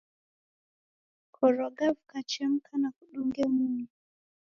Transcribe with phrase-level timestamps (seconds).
[1.35, 3.87] Koroga, vikachemka na kudunge munyu.